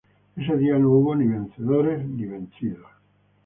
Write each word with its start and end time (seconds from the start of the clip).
Ese 0.35 0.57
día 0.57 0.79
no 0.79 0.89
hubo 0.89 1.13
ni 1.15 1.27
vencedores 1.27 2.03
ni 2.09 2.25
vencidos. 2.25 2.89